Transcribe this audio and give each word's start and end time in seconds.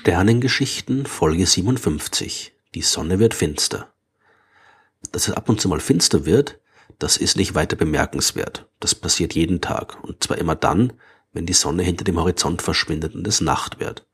Sternengeschichten 0.00 1.04
Folge 1.04 1.44
57. 1.44 2.54
Die 2.74 2.80
Sonne 2.80 3.18
wird 3.18 3.34
finster. 3.34 3.92
Dass 5.12 5.28
es 5.28 5.34
ab 5.34 5.50
und 5.50 5.60
zu 5.60 5.68
mal 5.68 5.78
finster 5.78 6.24
wird, 6.24 6.58
das 6.98 7.18
ist 7.18 7.36
nicht 7.36 7.54
weiter 7.54 7.76
bemerkenswert. 7.76 8.66
Das 8.80 8.94
passiert 8.94 9.34
jeden 9.34 9.60
Tag. 9.60 10.02
Und 10.02 10.24
zwar 10.24 10.38
immer 10.38 10.54
dann, 10.54 10.94
wenn 11.34 11.44
die 11.44 11.52
Sonne 11.52 11.82
hinter 11.82 12.04
dem 12.04 12.18
Horizont 12.18 12.62
verschwindet 12.62 13.14
und 13.14 13.28
es 13.28 13.42
Nacht 13.42 13.78
wird. 13.78 14.06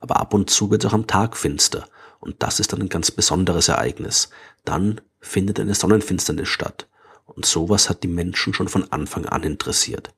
Aber 0.00 0.20
ab 0.20 0.34
und 0.34 0.50
zu 0.50 0.70
wird 0.70 0.84
es 0.84 0.90
auch 0.90 0.94
am 0.94 1.06
Tag 1.06 1.38
finster. 1.38 1.88
Und 2.20 2.42
das 2.42 2.60
ist 2.60 2.74
dann 2.74 2.82
ein 2.82 2.90
ganz 2.90 3.10
besonderes 3.10 3.68
Ereignis. 3.68 4.28
Dann 4.66 5.00
findet 5.18 5.58
eine 5.58 5.74
Sonnenfinsternis 5.74 6.48
statt. 6.50 6.90
Und 7.24 7.46
sowas 7.46 7.88
hat 7.88 8.02
die 8.02 8.08
Menschen 8.08 8.52
schon 8.52 8.68
von 8.68 8.92
Anfang 8.92 9.24
an 9.24 9.44
interessiert. 9.44 10.12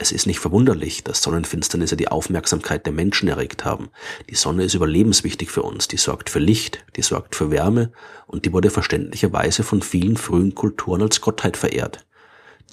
Es 0.00 0.12
ist 0.12 0.26
nicht 0.26 0.38
verwunderlich, 0.38 1.02
dass 1.02 1.22
Sonnenfinsternisse 1.22 1.96
die 1.96 2.06
Aufmerksamkeit 2.06 2.86
der 2.86 2.92
Menschen 2.92 3.28
erregt 3.28 3.64
haben. 3.64 3.90
Die 4.30 4.36
Sonne 4.36 4.62
ist 4.62 4.74
überlebenswichtig 4.74 5.50
für 5.50 5.62
uns, 5.62 5.88
die 5.88 5.96
sorgt 5.96 6.30
für 6.30 6.38
Licht, 6.38 6.84
die 6.94 7.02
sorgt 7.02 7.34
für 7.34 7.50
Wärme 7.50 7.90
und 8.28 8.44
die 8.44 8.52
wurde 8.52 8.70
verständlicherweise 8.70 9.64
von 9.64 9.82
vielen 9.82 10.16
frühen 10.16 10.54
Kulturen 10.54 11.02
als 11.02 11.20
Gottheit 11.20 11.56
verehrt. 11.56 12.06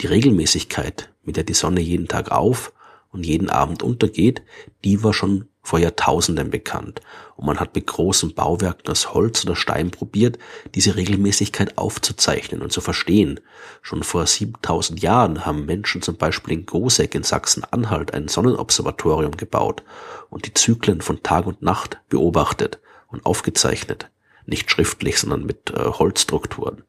Die 0.01 0.07
Regelmäßigkeit, 0.07 1.11
mit 1.23 1.35
der 1.35 1.43
die 1.43 1.55
Sonne 1.55 1.81
jeden 1.81 2.07
Tag 2.07 2.31
auf 2.31 2.73
und 3.09 3.25
jeden 3.25 3.49
Abend 3.49 3.81
untergeht, 3.81 4.43
die 4.83 5.03
war 5.03 5.13
schon 5.13 5.47
vor 5.65 5.79
Jahrtausenden 5.79 6.51
bekannt 6.51 7.01
und 7.35 7.45
man 7.45 7.59
hat 7.59 7.75
mit 7.75 7.87
großen 7.87 8.33
Bauwerken 8.33 8.89
aus 8.89 9.13
Holz 9.13 9.43
oder 9.45 9.55
Stein 9.55 9.91
probiert, 9.91 10.37
diese 10.73 10.95
Regelmäßigkeit 10.95 11.77
aufzuzeichnen 11.77 12.61
und 12.61 12.71
zu 12.71 12.81
verstehen. 12.81 13.39
Schon 13.81 14.03
vor 14.03 14.25
7000 14.25 15.01
Jahren 15.01 15.45
haben 15.45 15.65
Menschen 15.65 16.01
zum 16.01 16.17
Beispiel 16.17 16.53
in 16.53 16.65
Goseck 16.65 17.15
in 17.15 17.23
Sachsen-Anhalt 17.23 18.13
ein 18.13 18.27
Sonnenobservatorium 18.27 19.35
gebaut 19.35 19.83
und 20.29 20.45
die 20.45 20.53
Zyklen 20.53 21.01
von 21.01 21.23
Tag 21.23 21.47
und 21.47 21.61
Nacht 21.61 21.99
beobachtet 22.09 22.79
und 23.07 23.25
aufgezeichnet. 23.25 24.09
Nicht 24.45 24.69
schriftlich, 24.69 25.19
sondern 25.19 25.45
mit 25.45 25.71
äh, 25.71 25.79
Holzstrukturen. 25.79 26.83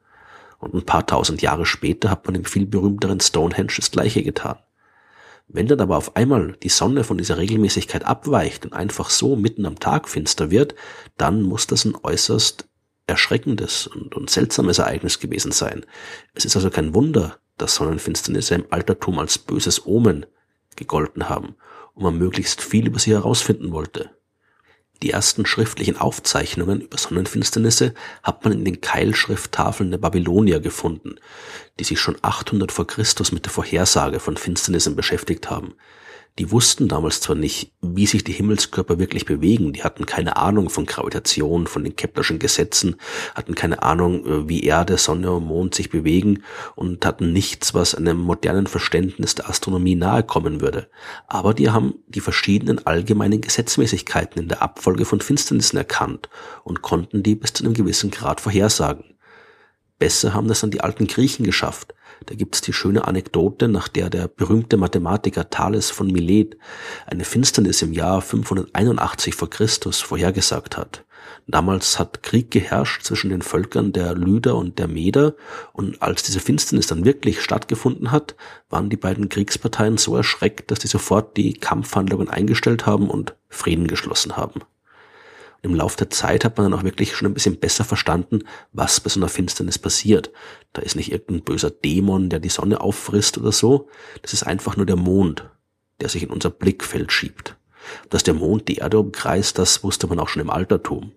Und 0.59 0.75
ein 0.75 0.85
paar 0.85 1.07
tausend 1.07 1.43
Jahre 1.43 1.67
später 1.67 2.11
hat 2.11 2.27
man 2.27 2.35
im 2.35 2.45
viel 2.45 2.67
berühmteren 2.67 3.21
Stonehenge 3.21 3.73
das 3.77 3.91
gleiche 3.91 4.23
getan. 4.23 4.59
Wenn 5.49 5.69
dann 5.69 5.81
aber 5.81 5.97
auf 5.97 6.17
einmal 6.17 6.57
die 6.63 6.69
Sonne 6.69 7.05
von 7.05 7.19
dieser 7.19 7.39
Regelmäßigkeit 7.39 8.05
abweicht 8.05 8.65
und 8.65 8.73
einfach 8.73 9.11
so 9.11 9.37
mitten 9.37 9.65
am 9.65 9.79
Tag 9.79 10.09
finster 10.09 10.51
wird, 10.51 10.75
dann 11.17 11.43
muss 11.43 11.67
das 11.67 11.85
ein 11.85 11.97
äußerst 12.01 12.69
erschreckendes 13.07 13.87
und, 13.87 14.17
und 14.17 14.29
seltsames 14.29 14.79
Ereignis 14.79 15.21
gewesen 15.21 15.53
sein. 15.53 15.87
Es 16.35 16.45
ist 16.45 16.57
also 16.57 16.71
kein 16.71 16.95
Wunder, 16.95 17.39
dass 17.57 17.77
Sonnenfinsternisse 17.77 18.57
im 18.57 18.67
Altertum 18.71 19.19
als 19.19 19.39
böses 19.39 19.87
Omen 19.87 20.27
gegolten 20.75 21.29
haben 21.29 21.55
und 21.95 22.03
man 22.03 22.19
möglichst 22.19 22.61
viel 22.61 22.87
über 22.89 22.99
sie 22.99 23.13
herausfinden 23.13 23.73
wollte. 23.73 24.11
Die 25.03 25.11
ersten 25.11 25.45
schriftlichen 25.45 25.99
Aufzeichnungen 25.99 26.81
über 26.81 26.97
Sonnenfinsternisse 26.97 27.95
hat 28.23 28.45
man 28.45 28.53
in 28.53 28.65
den 28.65 28.81
Keilschrifttafeln 28.81 29.91
der 29.91 29.99
Babylonier 29.99 30.61
gefunden, 30.61 31.17
die 31.79 31.85
sich 31.85 32.01
schon 32.01 32.17
800 32.23 32.73
vor 32.73 32.87
Christus 32.87 33.31
mit 33.31 33.45
der 33.45 33.53
Vorhersage 33.53 34.21
von 34.21 34.37
Finsternissen 34.37 34.97
beschäftigt 34.97 35.51
haben 35.51 35.75
die 36.39 36.51
wussten 36.51 36.87
damals 36.87 37.20
zwar 37.20 37.34
nicht, 37.34 37.73
wie 37.81 38.06
sich 38.06 38.23
die 38.23 38.33
Himmelskörper 38.33 38.98
wirklich 38.98 39.25
bewegen, 39.25 39.73
die 39.73 39.83
hatten 39.83 40.05
keine 40.05 40.37
Ahnung 40.37 40.69
von 40.69 40.84
Gravitation, 40.84 41.67
von 41.67 41.83
den 41.83 41.97
Keplerschen 41.97 42.39
Gesetzen, 42.39 42.97
hatten 43.34 43.55
keine 43.55 43.83
Ahnung, 43.83 44.27
äh, 44.27 44.49
wie 44.49 44.62
Erde, 44.62 44.99
Sonne 44.99 45.33
und 45.33 45.47
Mond 45.47 45.75
sich 45.75 45.88
bewegen 45.88 46.43
und 46.75 47.06
hatten 47.06 47.33
nichts, 47.33 47.72
was 47.72 47.94
einem 47.94 48.19
modernen 48.19 48.66
Verständnis 48.66 49.34
der 49.34 49.49
Astronomie 49.49 49.94
nahe 49.94 50.22
kommen 50.22 50.61
würde. 50.61 50.91
Aber 51.27 51.55
die 51.55 51.71
haben 51.71 51.94
die 52.06 52.21
verschiedenen 52.21 52.87
allgemeinen 52.87 53.41
Gesetzmäßigkeiten 53.41 54.43
in 54.43 54.49
der 54.49 54.62
Abfolge 54.62 55.06
von 55.06 55.21
Finsternissen 55.21 55.78
erkannt 55.78 56.28
und 56.65 56.82
konnten 56.82 57.22
die 57.22 57.34
bis 57.34 57.55
zu 57.55 57.65
einem 57.65 57.75
gewissen 57.75 58.11
Grad 58.11 58.43
vorhersagen. 58.43 59.16
Besser 59.99 60.34
haben 60.34 60.49
das 60.49 60.61
dann 60.61 60.71
die 60.71 60.82
alten 60.82 61.06
Griechen 61.06 61.47
geschafft. 61.47 61.94
Da 62.27 62.34
gibt's 62.34 62.61
die 62.61 62.72
schöne 62.72 63.06
Anekdote, 63.06 63.69
nach 63.69 63.89
der 63.89 64.11
der 64.11 64.28
berühmte 64.28 64.77
Mathematiker 64.77 65.50
Thales 65.50 65.91
von 65.91 66.09
Milet 66.09 66.56
eine 67.06 67.25
Finsternis 67.25 67.83
im 67.83 67.93
Jahr 67.93 68.22
581 68.22 69.34
vor 69.34 69.50
Christus 69.50 70.00
vorhergesagt 70.00 70.77
hat. 70.77 71.05
Damals 71.47 71.99
hat 71.99 72.22
Krieg 72.22 72.50
geherrscht 72.50 73.05
zwischen 73.05 73.31
den 73.31 73.43
Völkern 73.43 73.93
der 73.93 74.15
Lyder 74.15 74.56
und 74.56 74.78
der 74.78 74.89
Meder 74.89 75.34
und 75.72 76.03
als 76.03 76.22
diese 76.22 76.41
Finsternis 76.41 76.87
dann 76.87 77.05
wirklich 77.05 77.41
stattgefunden 77.41 78.11
hat, 78.11 78.34
waren 78.69 78.91
die 78.91 78.97
beiden 78.97 79.28
Kriegsparteien 79.28 79.97
so 79.97 80.17
erschreckt, 80.17 80.71
dass 80.71 80.81
die 80.81 80.88
sofort 80.88 81.37
die 81.37 81.55
Kampfhandlungen 81.55 82.28
eingestellt 82.28 82.87
haben 82.87 83.09
und 83.09 83.37
Frieden 83.49 83.87
geschlossen 83.87 84.37
haben 84.37 84.62
im 85.62 85.75
Laufe 85.75 85.97
der 85.97 86.11
Zeit 86.11 86.44
hat 86.44 86.56
man 86.56 86.71
dann 86.71 86.78
auch 86.78 86.84
wirklich 86.84 87.17
schon 87.17 87.27
ein 87.27 87.34
bisschen 87.34 87.59
besser 87.59 87.84
verstanden, 87.84 88.44
was 88.72 89.00
bei 89.00 89.11
so 89.11 89.19
einer 89.19 89.28
Finsternis 89.28 89.78
passiert. 89.78 90.31
Da 90.72 90.83
ist 90.83 90.97
nicht 90.97 91.11
irgendein 91.11 91.43
böser 91.43 91.71
Dämon, 91.71 92.31
der 92.31 92.41
die 92.41 92.49
Sonne 92.49 92.81
auffrisst 92.81 93.39
oder 93.39 93.53
so. 93.53 93.89
Das 94.22 94.33
ist 94.33 94.44
einfach 94.44 94.77
nur 94.77 94.87
der 94.87 94.97
Mond, 94.97 95.49
der 96.00 96.09
sich 96.09 96.22
in 96.22 96.31
unser 96.31 96.50
Blickfeld 96.50 97.11
schiebt. 97.12 97.56
Dass 98.11 98.22
der 98.22 98.34
Mond 98.34 98.69
die 98.69 98.77
Erde 98.77 98.99
umkreist, 98.99 99.59
das 99.59 99.83
wusste 99.83 100.06
man 100.06 100.19
auch 100.19 100.28
schon 100.28 100.43
im 100.43 100.50
Altertum. 100.50 101.12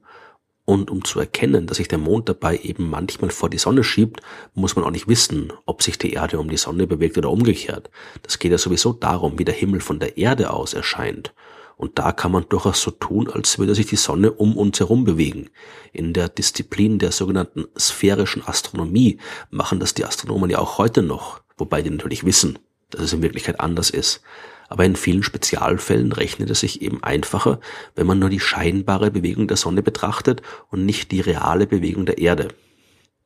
Und 0.65 0.91
um 0.91 1.03
zu 1.03 1.19
erkennen, 1.19 1.65
dass 1.65 1.77
sich 1.77 1.87
der 1.87 1.97
Mond 1.97 2.29
dabei 2.29 2.57
eben 2.57 2.91
manchmal 2.91 3.31
vor 3.31 3.49
die 3.49 3.57
Sonne 3.57 3.83
schiebt, 3.83 4.21
muss 4.53 4.75
man 4.75 4.85
auch 4.85 4.91
nicht 4.91 5.07
wissen, 5.07 5.51
ob 5.65 5.81
sich 5.81 5.97
die 5.97 6.13
Erde 6.13 6.39
um 6.39 6.47
die 6.47 6.57
Sonne 6.57 6.85
bewegt 6.85 7.17
oder 7.17 7.31
umgekehrt. 7.31 7.89
Das 8.21 8.37
geht 8.37 8.51
ja 8.51 8.59
sowieso 8.59 8.93
darum, 8.93 9.39
wie 9.39 9.45
der 9.45 9.55
Himmel 9.55 9.81
von 9.81 9.99
der 9.99 10.17
Erde 10.17 10.51
aus 10.51 10.75
erscheint. 10.75 11.33
Und 11.79 11.97
da 11.97 12.11
kann 12.11 12.33
man 12.33 12.45
durchaus 12.49 12.81
so 12.81 12.91
tun, 12.91 13.29
als 13.29 13.57
würde 13.57 13.73
sich 13.73 13.85
die 13.85 13.95
Sonne 13.95 14.33
um 14.33 14.57
uns 14.57 14.81
herum 14.81 15.05
bewegen. 15.05 15.49
In 15.93 16.11
der 16.11 16.27
Disziplin 16.27 16.99
der 16.99 17.13
sogenannten 17.13 17.67
sphärischen 17.79 18.45
Astronomie 18.45 19.17
machen 19.49 19.79
das 19.79 19.93
die 19.93 20.03
Astronomen 20.03 20.49
ja 20.49 20.59
auch 20.59 20.77
heute 20.77 21.01
noch, 21.01 21.39
wobei 21.57 21.81
die 21.81 21.89
natürlich 21.89 22.25
wissen, 22.25 22.59
dass 22.89 23.03
es 23.03 23.13
in 23.13 23.21
Wirklichkeit 23.21 23.61
anders 23.61 23.91
ist. 23.91 24.21
Aber 24.67 24.83
in 24.83 24.97
vielen 24.97 25.23
Spezialfällen 25.23 26.11
rechnet 26.11 26.49
es 26.49 26.59
sich 26.59 26.81
eben 26.81 27.01
einfacher, 27.01 27.61
wenn 27.95 28.07
man 28.07 28.19
nur 28.19 28.29
die 28.29 28.41
scheinbare 28.41 29.09
Bewegung 29.09 29.47
der 29.47 29.55
Sonne 29.55 29.81
betrachtet 29.81 30.41
und 30.69 30.85
nicht 30.85 31.13
die 31.13 31.21
reale 31.21 31.65
Bewegung 31.65 32.05
der 32.05 32.17
Erde. 32.17 32.49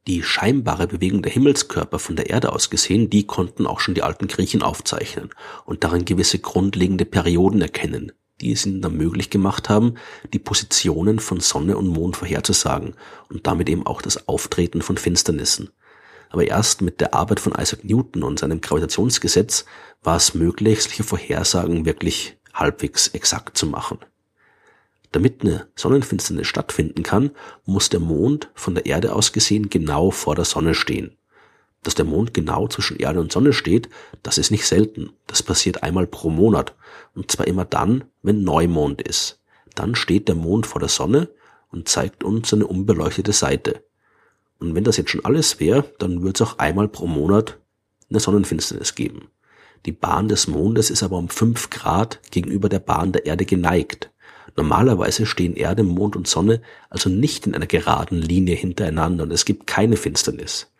Die 0.05 0.21
scheinbare 0.21 0.85
Bewegung 0.85 1.23
der 1.23 1.31
Himmelskörper 1.31 1.97
von 1.97 2.15
der 2.15 2.29
Erde 2.29 2.53
aus 2.53 2.69
gesehen, 2.69 3.09
die 3.09 3.25
konnten 3.25 3.65
auch 3.65 3.79
schon 3.79 3.95
die 3.95 4.03
alten 4.03 4.27
Griechen 4.27 4.61
aufzeichnen 4.61 5.31
und 5.65 5.83
darin 5.83 6.05
gewisse 6.05 6.37
grundlegende 6.37 7.05
Perioden 7.05 7.59
erkennen, 7.59 8.11
die 8.43 8.51
es 8.51 8.65
ihnen 8.65 8.81
dann 8.81 8.95
möglich 8.97 9.29
gemacht 9.29 9.69
haben, 9.69 9.95
die 10.33 10.39
Positionen 10.39 11.19
von 11.19 11.39
Sonne 11.39 11.77
und 11.77 11.87
Mond 11.87 12.17
vorherzusagen 12.17 12.95
und 13.29 13.47
damit 13.47 13.69
eben 13.69 13.87
auch 13.87 14.01
das 14.01 14.27
Auftreten 14.27 14.81
von 14.81 14.97
Finsternissen. 14.97 15.69
Aber 16.29 16.45
erst 16.47 16.81
mit 16.81 16.99
der 16.99 17.13
Arbeit 17.13 17.39
von 17.39 17.53
Isaac 17.53 17.83
Newton 17.83 18.23
und 18.23 18.39
seinem 18.39 18.59
Gravitationsgesetz 18.59 19.65
war 20.01 20.17
es 20.17 20.33
möglich, 20.33 20.81
solche 20.81 21.03
Vorhersagen 21.03 21.85
wirklich 21.85 22.37
halbwegs 22.53 23.07
exakt 23.09 23.57
zu 23.57 23.67
machen. 23.67 23.99
Damit 25.11 25.41
eine 25.41 25.67
Sonnenfinsternis 25.75 26.47
stattfinden 26.47 27.03
kann, 27.03 27.31
muss 27.65 27.89
der 27.89 27.99
Mond 27.99 28.49
von 28.55 28.73
der 28.73 28.87
Erde 28.87 29.13
aus 29.13 29.31
gesehen 29.31 29.69
genau 29.69 30.09
vor 30.09 30.35
der 30.35 30.45
Sonne 30.45 30.73
stehen. 30.73 31.15
Dass 31.83 31.95
der 31.95 32.05
Mond 32.05 32.33
genau 32.33 32.67
zwischen 32.67 32.97
Erde 32.97 33.19
und 33.19 33.31
Sonne 33.31 33.53
steht, 33.53 33.89
das 34.23 34.37
ist 34.37 34.51
nicht 34.51 34.65
selten. 34.65 35.11
Das 35.27 35.43
passiert 35.43 35.83
einmal 35.83 36.07
pro 36.07 36.29
Monat. 36.29 36.75
Und 37.13 37.29
zwar 37.29 37.45
immer 37.45 37.65
dann, 37.65 38.05
wenn 38.21 38.43
Neumond 38.43 39.01
ist. 39.01 39.41
Dann 39.75 39.93
steht 39.95 40.29
der 40.29 40.35
Mond 40.35 40.65
vor 40.65 40.79
der 40.79 40.89
Sonne 40.89 41.29
und 41.71 41.89
zeigt 41.89 42.23
uns 42.23 42.49
seine 42.49 42.67
unbeleuchtete 42.67 43.33
Seite. 43.33 43.83
Und 44.59 44.75
wenn 44.75 44.85
das 44.85 44.97
jetzt 44.97 45.09
schon 45.09 45.25
alles 45.25 45.59
wäre, 45.59 45.83
dann 45.99 46.21
würde 46.21 46.41
es 46.41 46.49
auch 46.49 46.57
einmal 46.57 46.87
pro 46.87 47.05
Monat 47.05 47.59
eine 48.09 48.19
Sonnenfinsternis 48.19 48.95
geben. 48.95 49.27
Die 49.85 49.91
Bahn 49.91 50.29
des 50.29 50.47
Mondes 50.47 50.89
ist 50.89 51.03
aber 51.03 51.17
um 51.17 51.27
fünf 51.27 51.69
Grad 51.69 52.21
gegenüber 52.31 52.69
der 52.69 52.79
Bahn 52.79 53.11
der 53.11 53.25
Erde 53.25 53.45
geneigt. 53.45 54.11
Normalerweise 54.55 55.25
stehen 55.25 55.55
Erde, 55.55 55.83
Mond 55.83 56.15
und 56.15 56.27
Sonne 56.27 56.61
also 56.89 57.09
nicht 57.09 57.45
in 57.47 57.55
einer 57.55 57.65
geraden 57.65 58.19
Linie 58.19 58.55
hintereinander 58.55 59.23
und 59.23 59.31
es 59.31 59.43
gibt 59.43 59.67
keine 59.67 59.97
Finsternis 59.97 60.72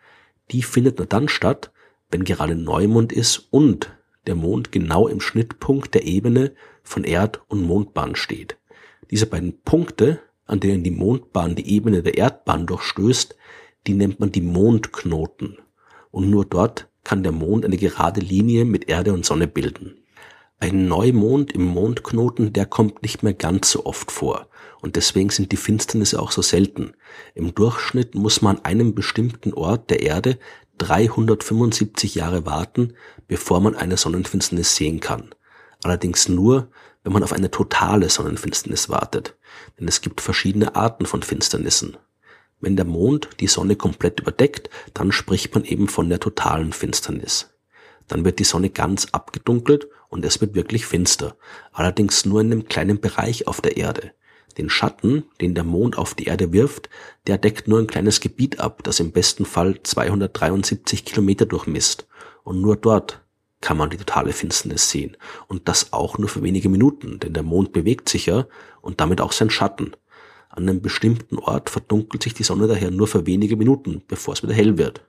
die 0.50 0.62
findet 0.62 0.98
nur 0.98 1.06
dann 1.06 1.28
statt, 1.28 1.72
wenn 2.10 2.24
gerade 2.24 2.54
Neumond 2.54 3.12
ist 3.12 3.48
und 3.50 3.96
der 4.26 4.34
Mond 4.34 4.72
genau 4.72 5.08
im 5.08 5.20
Schnittpunkt 5.20 5.94
der 5.94 6.04
Ebene 6.04 6.54
von 6.82 7.04
Erd- 7.04 7.42
und 7.48 7.62
Mondbahn 7.62 8.16
steht. 8.16 8.58
Diese 9.10 9.26
beiden 9.26 9.60
Punkte, 9.62 10.20
an 10.46 10.60
denen 10.60 10.82
die 10.82 10.90
Mondbahn 10.90 11.54
die 11.54 11.68
Ebene 11.68 12.02
der 12.02 12.16
Erdbahn 12.16 12.66
durchstößt, 12.66 13.36
die 13.86 13.94
nennt 13.94 14.20
man 14.20 14.32
die 14.32 14.40
Mondknoten. 14.40 15.58
Und 16.10 16.30
nur 16.30 16.44
dort 16.44 16.88
kann 17.02 17.22
der 17.22 17.32
Mond 17.32 17.64
eine 17.64 17.76
gerade 17.76 18.20
Linie 18.20 18.64
mit 18.64 18.88
Erde 18.88 19.12
und 19.12 19.26
Sonne 19.26 19.46
bilden. 19.46 19.98
Ein 20.60 20.88
Neumond 20.88 21.52
im 21.52 21.64
Mondknoten, 21.64 22.52
der 22.52 22.66
kommt 22.66 23.02
nicht 23.02 23.22
mehr 23.22 23.34
ganz 23.34 23.70
so 23.70 23.84
oft 23.86 24.10
vor. 24.10 24.48
Und 24.80 24.96
deswegen 24.96 25.30
sind 25.30 25.52
die 25.52 25.56
Finsternisse 25.56 26.20
auch 26.20 26.30
so 26.30 26.42
selten. 26.42 26.92
Im 27.34 27.54
Durchschnitt 27.54 28.14
muss 28.14 28.42
man 28.42 28.56
an 28.58 28.64
einem 28.64 28.94
bestimmten 28.94 29.52
Ort 29.54 29.90
der 29.90 30.02
Erde 30.02 30.38
375 30.78 32.14
Jahre 32.14 32.46
warten, 32.46 32.94
bevor 33.28 33.60
man 33.60 33.74
eine 33.74 33.96
Sonnenfinsternis 33.96 34.76
sehen 34.76 35.00
kann. 35.00 35.34
Allerdings 35.82 36.28
nur, 36.28 36.70
wenn 37.02 37.12
man 37.12 37.22
auf 37.22 37.32
eine 37.32 37.50
totale 37.50 38.08
Sonnenfinsternis 38.08 38.88
wartet, 38.88 39.36
denn 39.78 39.86
es 39.86 40.00
gibt 40.00 40.20
verschiedene 40.20 40.74
Arten 40.74 41.06
von 41.06 41.22
Finsternissen. 41.22 41.96
Wenn 42.60 42.76
der 42.76 42.86
Mond 42.86 43.28
die 43.40 43.46
Sonne 43.46 43.76
komplett 43.76 44.20
überdeckt, 44.20 44.70
dann 44.94 45.12
spricht 45.12 45.54
man 45.54 45.64
eben 45.64 45.88
von 45.88 46.08
der 46.08 46.20
totalen 46.20 46.72
Finsternis. 46.72 47.50
Dann 48.08 48.24
wird 48.24 48.38
die 48.38 48.44
Sonne 48.44 48.70
ganz 48.70 49.08
abgedunkelt 49.12 49.88
und 50.08 50.24
es 50.24 50.40
wird 50.40 50.54
wirklich 50.54 50.86
finster, 50.86 51.36
allerdings 51.72 52.24
nur 52.24 52.40
in 52.40 52.52
einem 52.52 52.66
kleinen 52.66 53.00
Bereich 53.00 53.46
auf 53.46 53.60
der 53.60 53.76
Erde. 53.76 54.12
Den 54.58 54.70
Schatten, 54.70 55.24
den 55.40 55.54
der 55.54 55.64
Mond 55.64 55.98
auf 55.98 56.14
die 56.14 56.24
Erde 56.24 56.52
wirft, 56.52 56.88
der 57.26 57.38
deckt 57.38 57.66
nur 57.66 57.80
ein 57.80 57.86
kleines 57.86 58.20
Gebiet 58.20 58.60
ab, 58.60 58.82
das 58.84 59.00
im 59.00 59.10
besten 59.10 59.44
Fall 59.44 59.80
273 59.82 61.04
Kilometer 61.04 61.46
durchmisst. 61.46 62.06
Und 62.44 62.60
nur 62.60 62.76
dort 62.76 63.24
kann 63.60 63.76
man 63.76 63.90
die 63.90 63.96
totale 63.96 64.32
Finsternis 64.32 64.90
sehen. 64.90 65.16
Und 65.48 65.68
das 65.68 65.92
auch 65.92 66.18
nur 66.18 66.28
für 66.28 66.42
wenige 66.42 66.68
Minuten, 66.68 67.18
denn 67.18 67.32
der 67.32 67.42
Mond 67.42 67.72
bewegt 67.72 68.08
sich 68.08 68.26
ja 68.26 68.46
und 68.80 69.00
damit 69.00 69.20
auch 69.20 69.32
sein 69.32 69.50
Schatten. 69.50 69.96
An 70.50 70.68
einem 70.68 70.82
bestimmten 70.82 71.38
Ort 71.38 71.70
verdunkelt 71.70 72.22
sich 72.22 72.34
die 72.34 72.44
Sonne 72.44 72.68
daher 72.68 72.92
nur 72.92 73.08
für 73.08 73.26
wenige 73.26 73.56
Minuten, 73.56 74.02
bevor 74.06 74.34
es 74.34 74.42
wieder 74.42 74.54
hell 74.54 74.78
wird. 74.78 75.04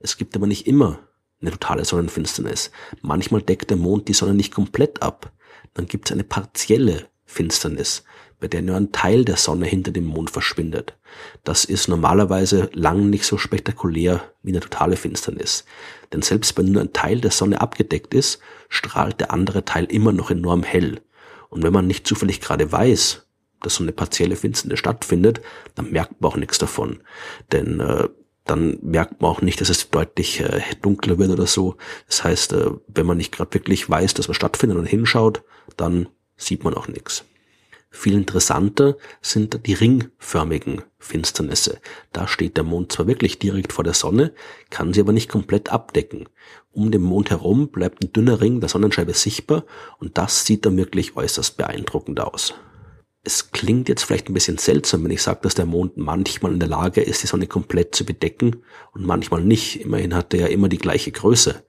Es 0.00 0.16
gibt 0.16 0.34
aber 0.34 0.46
nicht 0.46 0.66
immer 0.66 0.98
eine 1.40 1.52
totale 1.52 1.84
Sonnenfinsternis. 1.84 2.70
Manchmal 3.02 3.42
deckt 3.42 3.70
der 3.70 3.76
Mond 3.76 4.08
die 4.08 4.14
Sonne 4.14 4.34
nicht 4.34 4.54
komplett 4.54 5.02
ab. 5.02 5.32
Dann 5.74 5.86
gibt 5.86 6.08
es 6.08 6.12
eine 6.12 6.24
partielle 6.24 7.08
Finsternis, 7.24 8.04
bei 8.40 8.48
der 8.48 8.62
nur 8.62 8.76
ein 8.76 8.92
Teil 8.92 9.24
der 9.24 9.36
Sonne 9.36 9.66
hinter 9.66 9.92
dem 9.92 10.04
Mond 10.04 10.30
verschwindet. 10.30 10.96
Das 11.44 11.64
ist 11.64 11.88
normalerweise 11.88 12.70
lang 12.72 13.08
nicht 13.08 13.24
so 13.24 13.38
spektakulär 13.38 14.22
wie 14.42 14.50
eine 14.50 14.60
totale 14.60 14.96
Finsternis. 14.96 15.64
Denn 16.12 16.22
selbst 16.22 16.58
wenn 16.58 16.72
nur 16.72 16.82
ein 16.82 16.92
Teil 16.92 17.20
der 17.20 17.30
Sonne 17.30 17.60
abgedeckt 17.60 18.14
ist, 18.14 18.40
strahlt 18.68 19.20
der 19.20 19.32
andere 19.32 19.64
Teil 19.64 19.84
immer 19.84 20.12
noch 20.12 20.30
enorm 20.30 20.62
hell. 20.62 21.00
Und 21.48 21.62
wenn 21.62 21.72
man 21.72 21.86
nicht 21.86 22.06
zufällig 22.06 22.40
gerade 22.40 22.70
weiß, 22.70 23.26
dass 23.62 23.74
so 23.74 23.84
eine 23.84 23.92
partielle 23.92 24.36
Finsternis 24.36 24.78
stattfindet, 24.78 25.40
dann 25.74 25.90
merkt 25.90 26.20
man 26.20 26.30
auch 26.30 26.36
nichts 26.36 26.58
davon. 26.58 27.02
Denn 27.52 27.80
äh, 27.80 28.08
dann 28.50 28.78
merkt 28.82 29.22
man 29.22 29.30
auch 29.30 29.42
nicht, 29.42 29.60
dass 29.60 29.68
es 29.68 29.90
deutlich 29.90 30.40
äh, 30.40 30.60
dunkler 30.82 31.18
wird 31.18 31.30
oder 31.30 31.46
so. 31.46 31.76
Das 32.08 32.24
heißt, 32.24 32.52
äh, 32.54 32.70
wenn 32.88 33.06
man 33.06 33.16
nicht 33.16 33.32
gerade 33.32 33.54
wirklich 33.54 33.88
weiß, 33.88 34.14
dass 34.14 34.28
was 34.28 34.36
stattfindet 34.36 34.76
und 34.76 34.86
hinschaut, 34.86 35.44
dann 35.76 36.08
sieht 36.36 36.64
man 36.64 36.74
auch 36.74 36.88
nichts. 36.88 37.24
Viel 37.92 38.14
interessanter 38.14 38.96
sind 39.20 39.66
die 39.66 39.74
ringförmigen 39.74 40.82
Finsternisse. 40.98 41.80
Da 42.12 42.26
steht 42.26 42.56
der 42.56 42.64
Mond 42.64 42.92
zwar 42.92 43.06
wirklich 43.06 43.38
direkt 43.38 43.72
vor 43.72 43.84
der 43.84 43.94
Sonne, 43.94 44.32
kann 44.68 44.92
sie 44.92 45.00
aber 45.00 45.12
nicht 45.12 45.28
komplett 45.28 45.70
abdecken. 45.70 46.28
Um 46.72 46.90
den 46.90 47.02
Mond 47.02 47.30
herum 47.30 47.68
bleibt 47.68 48.02
ein 48.02 48.12
dünner 48.12 48.40
Ring 48.40 48.60
der 48.60 48.68
Sonnenscheibe 48.68 49.14
sichtbar 49.14 49.64
und 49.98 50.18
das 50.18 50.44
sieht 50.44 50.66
dann 50.66 50.76
wirklich 50.76 51.16
äußerst 51.16 51.56
beeindruckend 51.56 52.20
aus. 52.20 52.54
Es 53.22 53.52
klingt 53.52 53.88
jetzt 53.88 54.02
vielleicht 54.04 54.28
ein 54.28 54.34
bisschen 54.34 54.56
seltsam, 54.56 55.04
wenn 55.04 55.10
ich 55.10 55.22
sage, 55.22 55.40
dass 55.42 55.54
der 55.54 55.66
Mond 55.66 55.98
manchmal 55.98 56.52
in 56.52 56.60
der 56.60 56.68
Lage 56.68 57.02
ist, 57.02 57.22
die 57.22 57.26
Sonne 57.26 57.46
komplett 57.46 57.94
zu 57.94 58.06
bedecken 58.06 58.62
und 58.92 59.04
manchmal 59.04 59.42
nicht. 59.42 59.80
Immerhin 59.80 60.14
hat 60.14 60.32
er 60.32 60.40
ja 60.40 60.46
immer 60.46 60.70
die 60.70 60.78
gleiche 60.78 61.12
Größe. 61.12 61.62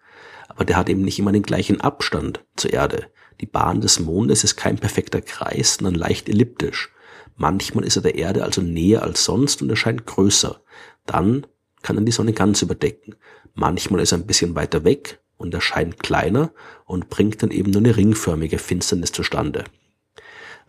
Aber 0.48 0.64
der 0.64 0.78
hat 0.78 0.90
eben 0.90 1.02
nicht 1.02 1.20
immer 1.20 1.34
den 1.34 1.44
gleichen 1.44 1.82
Abstand 1.82 2.46
zur 2.56 2.72
Erde. 2.72 3.08
Die 3.42 3.46
Bahn 3.46 3.82
des 3.82 4.00
Mondes 4.00 4.44
ist 4.44 4.56
kein 4.56 4.78
perfekter 4.78 5.22
Kreis, 5.22 5.76
sondern 5.76 5.96
leicht 5.96 6.30
elliptisch. 6.30 6.92
Manchmal 7.36 7.86
ist 7.86 7.96
er 7.96 8.02
der 8.02 8.16
Erde 8.16 8.44
also 8.44 8.62
näher 8.62 9.04
als 9.04 9.26
sonst 9.26 9.62
und 9.62 9.70
erscheint 9.70 10.06
größer. 10.06 10.62
Dann 11.06 11.48
kann 11.82 11.98
er 11.98 12.04
die 12.04 12.12
Sonne 12.12 12.34
ganz 12.34 12.62
überdecken. 12.62 13.16
Manchmal 13.56 14.02
ist 14.02 14.14
er 14.14 14.20
ein 14.20 14.28
bisschen 14.28 14.56
weiter 14.56 14.84
weg 14.84 15.20
und 15.38 15.54
erscheint 15.54 16.02
kleiner 16.02 16.54
und 16.86 17.10
bringt 17.10 17.42
dann 17.42 17.52
eben 17.52 17.72
nur 17.72 17.82
eine 17.82 17.98
ringförmige 17.98 18.60
Finsternis 18.60 19.12
zustande. 19.12 19.66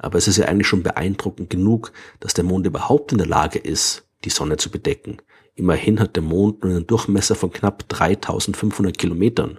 Aber 0.02 0.18
es 0.18 0.28
ist 0.28 0.36
ja 0.36 0.46
eigentlich 0.46 0.68
schon 0.68 0.82
beeindruckend 0.82 1.48
genug, 1.48 1.92
dass 2.20 2.34
der 2.34 2.44
Mond 2.44 2.66
überhaupt 2.66 3.12
in 3.12 3.18
der 3.18 3.26
Lage 3.26 3.58
ist, 3.58 4.06
die 4.24 4.30
Sonne 4.30 4.56
zu 4.58 4.70
bedecken. 4.70 5.18
Immerhin 5.54 6.00
hat 6.00 6.16
der 6.16 6.22
Mond 6.22 6.62
nur 6.62 6.72
einen 6.72 6.86
Durchmesser 6.86 7.34
von 7.34 7.52
knapp 7.52 7.88
3500 7.88 8.96
Kilometern 8.98 9.58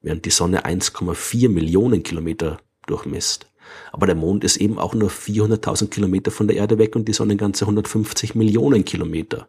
während 0.00 0.24
die 0.24 0.30
Sonne 0.30 0.64
1,4 0.64 1.48
Millionen 1.48 2.02
Kilometer 2.02 2.58
durchmisst. 2.86 3.46
Aber 3.92 4.06
der 4.06 4.14
Mond 4.14 4.44
ist 4.44 4.56
eben 4.56 4.78
auch 4.78 4.94
nur 4.94 5.10
400.000 5.10 5.88
Kilometer 5.88 6.30
von 6.30 6.48
der 6.48 6.56
Erde 6.56 6.78
weg 6.78 6.96
und 6.96 7.06
die 7.06 7.12
Sonne 7.12 7.36
ganze 7.36 7.64
150 7.64 8.34
Millionen 8.34 8.84
Kilometer. 8.84 9.48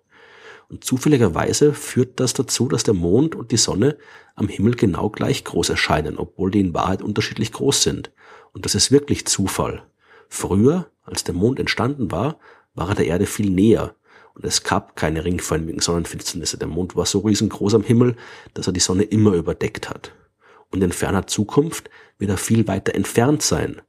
Und 0.68 0.84
zufälligerweise 0.84 1.74
führt 1.74 2.20
das 2.20 2.34
dazu, 2.34 2.68
dass 2.68 2.84
der 2.84 2.94
Mond 2.94 3.36
und 3.36 3.52
die 3.52 3.58
Sonne 3.58 3.98
am 4.36 4.48
Himmel 4.48 4.76
genau 4.76 5.10
gleich 5.10 5.44
groß 5.44 5.70
erscheinen, 5.70 6.18
obwohl 6.18 6.52
die 6.52 6.60
in 6.60 6.74
Wahrheit 6.74 7.02
unterschiedlich 7.02 7.52
groß 7.52 7.82
sind. 7.82 8.12
Und 8.52 8.66
das 8.66 8.76
ist 8.76 8.92
wirklich 8.92 9.26
Zufall. 9.26 9.84
Früher, 10.30 10.90
als 11.04 11.24
der 11.26 11.36
Mond 11.36 11.60
entstanden 11.60 12.12
war, 12.12 12.40
war 12.74 12.90
er 12.90 12.96
der 12.96 13.08
Erde 13.08 13.26
viel 13.26 13.50
näher. 13.50 13.96
Und 14.36 14.46
es 14.46 14.64
gab 14.64 14.96
keine 14.96 15.26
ringförmigen 15.26 15.82
Sonnenfinsternisse. 15.82 16.58
Der 16.58 16.68
Mond 16.68 16.96
war 16.96 17.06
so 17.06 17.20
riesengroß 17.20 17.76
am 17.76 17.84
Himmel, 17.84 18.16
dass 18.54 18.68
er 18.68 18.74
die 18.74 18.80
Sonne 18.80 19.04
immer 19.04 19.34
überdeckt 19.34 19.90
hat 19.90 20.14
und 20.72 20.84
in 20.84 20.92
ferner 20.92 21.28
Zukunft 21.28 21.90
wird 22.18 22.32
er 22.32 22.38
viel 22.38 22.68
weiter 22.68 22.96
entfernt 22.96 23.42
sein. 23.42 23.82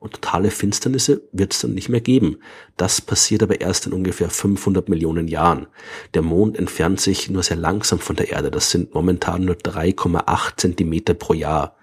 Und 0.00 0.12
totale 0.12 0.52
Finsternisse 0.52 1.22
wird 1.32 1.52
es 1.52 1.60
dann 1.60 1.74
nicht 1.74 1.88
mehr 1.88 2.00
geben. 2.00 2.38
Das 2.76 3.00
passiert 3.00 3.42
aber 3.42 3.60
erst 3.60 3.86
in 3.86 3.92
ungefähr 3.92 4.30
500 4.30 4.88
Millionen 4.88 5.26
Jahren. 5.26 5.66
Der 6.14 6.22
Mond 6.22 6.56
entfernt 6.56 7.00
sich 7.00 7.28
nur 7.28 7.42
sehr 7.42 7.56
langsam 7.56 7.98
von 7.98 8.14
der 8.14 8.30
Erde. 8.30 8.52
Das 8.52 8.70
sind 8.70 8.94
momentan 8.94 9.44
nur 9.44 9.56
3,8 9.56 10.56
Zentimeter 10.56 11.14
pro 11.14 11.34
Jahr. 11.34 11.76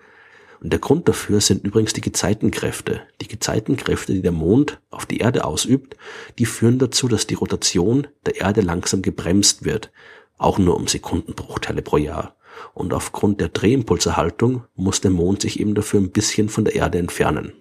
Und 0.62 0.72
der 0.72 0.80
Grund 0.80 1.08
dafür 1.08 1.42
sind 1.42 1.64
übrigens 1.66 1.94
die 1.94 2.02
Gezeitenkräfte. 2.02 3.02
Die 3.22 3.28
Gezeitenkräfte, 3.28 4.14
die 4.14 4.22
der 4.22 4.32
Mond 4.32 4.80
auf 4.90 5.06
die 5.06 5.18
Erde 5.18 5.46
ausübt, 5.46 5.96
die 6.40 6.46
führen 6.46 6.80
dazu, 6.80 7.08
dass 7.08 7.28
die 7.28 7.36
Rotation 7.36 8.08
der 8.26 8.38
Erde 8.38 8.62
langsam 8.62 9.02
gebremst 9.02 9.66
wird. 9.66 9.92
Auch 10.38 10.58
nur 10.58 10.76
um 10.76 10.88
Sekundenbruchteile 10.88 11.82
pro 11.82 11.98
Jahr 11.98 12.36
und 12.74 12.94
aufgrund 12.94 13.42
der 13.42 13.50
Drehimpulserhaltung 13.50 14.64
muss 14.76 15.02
der 15.02 15.12
Mond 15.12 15.42
sich 15.42 15.60
eben 15.60 15.76
dafür 15.76 16.00
ein 16.00 16.12
bisschen 16.12 16.50
von 16.50 16.66
der 16.66 16.76
Erde 16.76 16.98
entfernen. 16.98 17.54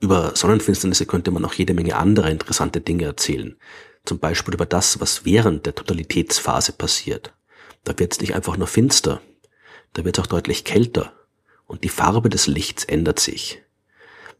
Über 0.00 0.32
Sonnenfinsternisse 0.34 1.06
könnte 1.06 1.30
man 1.30 1.44
auch 1.44 1.54
jede 1.54 1.74
Menge 1.74 1.96
andere 1.96 2.30
interessante 2.30 2.80
Dinge 2.80 3.04
erzählen. 3.04 3.56
Zum 4.04 4.18
Beispiel 4.18 4.54
über 4.54 4.66
das, 4.66 5.00
was 5.00 5.24
während 5.24 5.66
der 5.66 5.74
Totalitätsphase 5.74 6.72
passiert. 6.72 7.34
Da 7.84 7.98
wird 7.98 8.12
es 8.12 8.20
nicht 8.20 8.34
einfach 8.34 8.56
nur 8.56 8.66
finster, 8.66 9.20
da 9.92 10.04
wird 10.04 10.18
es 10.18 10.24
auch 10.24 10.28
deutlich 10.28 10.64
kälter 10.64 11.12
und 11.70 11.84
die 11.84 11.88
Farbe 11.88 12.28
des 12.28 12.46
Lichts 12.46 12.84
ändert 12.84 13.20
sich. 13.20 13.62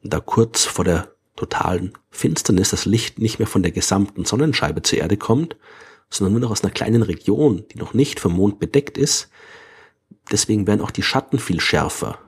Da 0.03 0.21
kurz 0.21 0.65
vor 0.65 0.85
der 0.85 1.13
totalen 1.37 1.93
Finsternis 2.11 2.71
das 2.71 2.85
Licht 2.85 3.19
nicht 3.19 3.39
mehr 3.39 3.49
von 3.49 3.63
der 3.63 3.73
gesamten 3.73 4.25
Sonnenscheibe 4.25 4.83
zur 4.83 4.99
Erde 4.99 5.17
kommt, 5.17 5.57
sondern 6.11 6.33
nur 6.33 6.41
noch 6.41 6.51
aus 6.51 6.65
einer 6.65 6.73
kleinen 6.73 7.03
Region, 7.03 7.65
die 7.73 7.79
noch 7.79 7.95
nicht 7.95 8.21
vom 8.21 8.33
Mond 8.33 8.59
bedeckt 8.59 8.99
ist, 8.99 9.31
Deswegen 10.31 10.67
werden 10.67 10.81
auch 10.81 10.91
die 10.91 11.03
Schatten 11.03 11.39
viel 11.39 11.61
schärfer. 11.61 12.19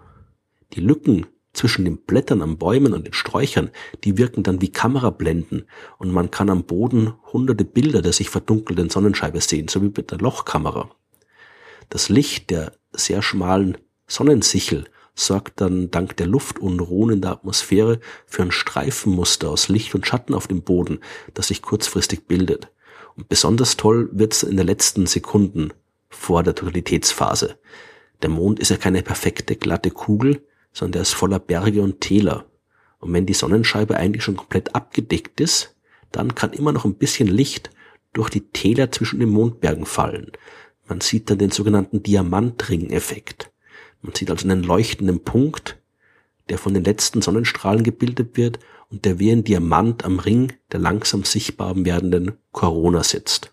Die 0.73 0.80
Lücken 0.80 1.26
zwischen 1.52 1.85
den 1.85 1.99
Blättern 1.99 2.42
am 2.42 2.56
Bäumen 2.56 2.94
und 2.94 3.06
den 3.06 3.12
Sträuchern, 3.12 3.71
die 4.04 4.16
wirken 4.16 4.42
dann 4.42 4.61
wie 4.61 4.73
Kamerablenden 4.73 5.66
und 5.99 6.11
man 6.11 6.30
kann 6.30 6.49
am 6.49 6.64
Boden 6.64 7.12
hunderte 7.32 7.64
Bilder 7.64 8.00
der 8.00 8.14
sich 8.14 8.30
verdunkelnden 8.30 8.88
Sonnenscheibe 8.88 9.40
sehen, 9.40 9.68
so 9.68 9.82
wie 9.82 9.92
mit 9.94 10.11
der 10.11 10.18
Lochkamera. 10.18 10.90
Das 11.90 12.09
Licht 12.09 12.50
der 12.50 12.73
sehr 12.92 13.21
schmalen 13.21 13.76
Sonnensichel 14.06 14.85
sorgt 15.14 15.61
dann 15.61 15.90
dank 15.90 16.16
der 16.16 16.26
Luftunruhen 16.26 17.14
in 17.14 17.21
der 17.21 17.32
Atmosphäre 17.32 18.00
für 18.26 18.42
ein 18.42 18.50
Streifenmuster 18.50 19.50
aus 19.50 19.68
Licht 19.68 19.94
und 19.94 20.06
Schatten 20.06 20.35
auf 20.35 20.47
dem 20.47 20.62
Boden, 20.62 21.00
das 21.35 21.49
sich 21.49 21.62
kurzfristig 21.62 22.26
bildet. 22.26 22.71
Und 23.16 23.28
besonders 23.28 23.76
toll 23.76 24.09
wird's 24.12 24.42
in 24.42 24.56
den 24.56 24.66
letzten 24.66 25.06
Sekunden 25.06 25.73
vor 26.09 26.42
der 26.42 26.54
Totalitätsphase. 26.54 27.59
Der 28.23 28.30
Mond 28.30 28.61
ist 28.61 28.71
ja 28.71 28.76
keine 28.76 29.02
perfekte 29.02 29.56
glatte 29.56 29.90
Kugel, 29.90 30.47
sondern 30.73 30.92
der 30.92 31.02
ist 31.02 31.12
voller 31.12 31.38
Berge 31.38 31.82
und 31.82 32.00
Täler. 32.00 32.47
Und 33.00 33.12
wenn 33.12 33.26
die 33.26 33.35
Sonnenscheibe 33.35 33.97
eigentlich 33.97 34.25
schon 34.25 34.37
komplett 34.37 34.75
abgedeckt 34.75 35.40
ist, 35.40 35.76
dann 36.11 36.35
kann 36.35 36.52
immer 36.52 36.73
noch 36.73 36.85
ein 36.85 36.94
bisschen 36.94 37.28
Licht 37.28 37.71
durch 38.12 38.30
die 38.30 38.49
Täler 38.49 38.92
zwischen 38.92 39.21
den 39.21 39.30
Mondbergen 39.30 39.87
fallen. 39.87 40.30
Man 40.87 41.00
sieht 41.00 41.30
dann 41.30 41.38
den 41.38 41.50
sogenannten 41.50 42.02
Diamantring-Effekt. 42.02 43.51
Man 44.02 44.14
sieht 44.14 44.30
also 44.30 44.49
einen 44.49 44.62
leuchtenden 44.62 45.21
Punkt, 45.21 45.78
der 46.49 46.59
von 46.59 46.75
den 46.75 46.85
letzten 46.85 47.23
Sonnenstrahlen 47.23 47.85
gebildet 47.85 48.37
wird 48.37 48.59
und 48.90 49.04
der 49.04 49.18
wie 49.18 49.30
ein 49.30 49.44
Diamant 49.44 50.04
am 50.04 50.18
Ring 50.18 50.52
der 50.71 50.80
langsam 50.80 51.25
sichtbar 51.25 51.75
werdenden 51.76 52.32
Corona 52.50 53.02
sitzt. 53.04 53.52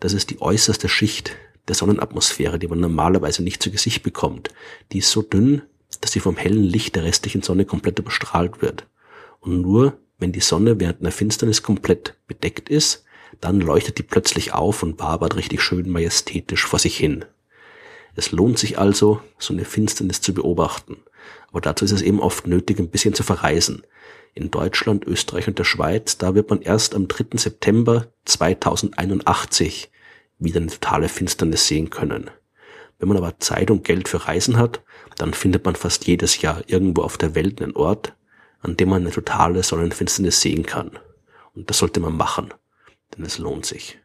Das 0.00 0.12
ist 0.12 0.30
die 0.30 0.42
äußerste 0.42 0.88
Schicht 0.88 1.36
der 1.68 1.74
Sonnenatmosphäre, 1.74 2.58
die 2.58 2.68
man 2.68 2.80
normalerweise 2.80 3.42
nicht 3.42 3.62
zu 3.62 3.70
Gesicht 3.70 4.02
bekommt. 4.02 4.50
Die 4.92 4.98
ist 4.98 5.10
so 5.10 5.22
dünn, 5.22 5.62
dass 6.00 6.12
sie 6.12 6.20
vom 6.20 6.36
hellen 6.36 6.64
Licht 6.64 6.96
der 6.96 7.04
restlichen 7.04 7.42
Sonne 7.42 7.64
komplett 7.64 7.98
überstrahlt 7.98 8.60
wird. 8.60 8.86
Und 9.40 9.62
nur 9.62 9.98
wenn 10.18 10.32
die 10.32 10.40
Sonne 10.40 10.80
während 10.80 11.00
einer 11.00 11.12
Finsternis 11.12 11.62
komplett 11.62 12.16
bedeckt 12.26 12.68
ist, 12.68 13.04
dann 13.40 13.60
leuchtet 13.60 13.98
die 13.98 14.02
plötzlich 14.02 14.52
auf 14.52 14.82
und 14.82 14.98
wabert 14.98 15.36
richtig 15.36 15.62
schön 15.62 15.88
majestätisch 15.88 16.66
vor 16.66 16.78
sich 16.78 16.96
hin. 16.96 17.24
Es 18.16 18.32
lohnt 18.32 18.58
sich 18.58 18.78
also, 18.78 19.20
so 19.38 19.52
eine 19.52 19.64
Finsternis 19.64 20.20
zu 20.20 20.34
beobachten. 20.34 20.98
Aber 21.50 21.60
dazu 21.60 21.84
ist 21.84 21.92
es 21.92 22.02
eben 22.02 22.20
oft 22.20 22.46
nötig, 22.46 22.78
ein 22.78 22.90
bisschen 22.90 23.14
zu 23.14 23.22
verreisen. 23.22 23.82
In 24.34 24.50
Deutschland, 24.50 25.06
Österreich 25.06 25.46
und 25.48 25.58
der 25.58 25.64
Schweiz, 25.64 26.18
da 26.18 26.34
wird 26.34 26.50
man 26.50 26.60
erst 26.60 26.94
am 26.94 27.08
3. 27.08 27.38
September 27.38 28.08
2081 28.24 29.90
wieder 30.38 30.60
eine 30.60 30.70
totale 30.70 31.08
Finsternis 31.08 31.68
sehen 31.68 31.90
können. 31.90 32.30
Wenn 32.98 33.08
man 33.08 33.16
aber 33.16 33.38
Zeit 33.38 33.70
und 33.70 33.84
Geld 33.84 34.08
für 34.08 34.26
Reisen 34.26 34.56
hat, 34.56 34.82
dann 35.16 35.34
findet 35.34 35.64
man 35.64 35.76
fast 35.76 36.06
jedes 36.06 36.40
Jahr 36.40 36.62
irgendwo 36.66 37.02
auf 37.02 37.16
der 37.16 37.34
Welt 37.34 37.62
einen 37.62 37.76
Ort, 37.76 38.14
an 38.60 38.76
dem 38.76 38.88
man 38.88 39.02
eine 39.02 39.12
totale 39.12 39.62
Sonnenfinsternis 39.62 40.40
sehen 40.40 40.64
kann. 40.64 40.98
Und 41.54 41.70
das 41.70 41.78
sollte 41.78 42.00
man 42.00 42.16
machen, 42.16 42.52
denn 43.16 43.24
es 43.24 43.38
lohnt 43.38 43.66
sich. 43.66 43.98